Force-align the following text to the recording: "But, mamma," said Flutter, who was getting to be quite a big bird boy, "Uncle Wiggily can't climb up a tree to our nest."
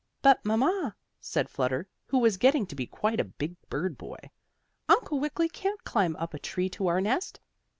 "But, 0.23 0.43
mamma," 0.43 0.95
said 1.19 1.47
Flutter, 1.47 1.87
who 2.07 2.17
was 2.17 2.37
getting 2.37 2.65
to 2.65 2.75
be 2.75 2.87
quite 2.87 3.19
a 3.19 3.23
big 3.23 3.55
bird 3.69 3.99
boy, 3.99 4.17
"Uncle 4.89 5.19
Wiggily 5.19 5.47
can't 5.49 5.83
climb 5.83 6.15
up 6.15 6.33
a 6.33 6.39
tree 6.39 6.69
to 6.69 6.87
our 6.87 7.01
nest." 7.01 7.39